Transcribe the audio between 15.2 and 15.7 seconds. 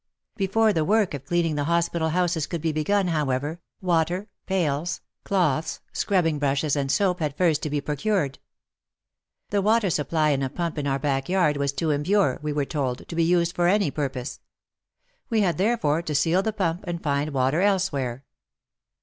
We had